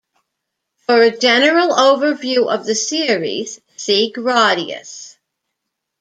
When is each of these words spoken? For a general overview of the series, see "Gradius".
For 0.87 0.99
a 0.99 1.15
general 1.15 1.69
overview 1.75 2.51
of 2.51 2.65
the 2.65 2.73
series, 2.73 3.61
see 3.75 4.11
"Gradius". 4.11 5.15